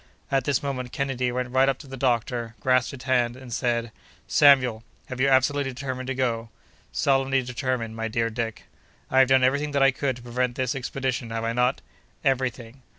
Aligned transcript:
At 0.31 0.45
this 0.45 0.63
moment 0.63 0.91
Kennedy 0.91 1.31
went 1.31 1.51
right 1.51 1.69
up 1.69 1.77
to 1.77 1.85
the 1.87 1.95
doctor, 1.95 2.55
grasped 2.59 2.89
his 2.89 3.03
hand, 3.03 3.35
and 3.35 3.53
said: 3.53 3.91
"Samuel, 4.27 4.83
have 5.09 5.21
you 5.21 5.29
absolutely 5.29 5.71
determined 5.71 6.07
to 6.07 6.15
go?" 6.15 6.49
"Solemnly 6.91 7.43
determined, 7.43 7.95
my 7.95 8.07
dear 8.07 8.31
Dick." 8.31 8.63
"I 9.11 9.19
have 9.19 9.27
done 9.27 9.43
every 9.43 9.59
thing 9.59 9.73
that 9.73 9.83
I 9.83 9.91
could 9.91 10.15
to 10.15 10.23
prevent 10.23 10.55
this 10.55 10.73
expedition, 10.73 11.29
have 11.29 11.43
I 11.43 11.53
not?" 11.53 11.81
"Every 12.25 12.49
thing!" 12.49 12.81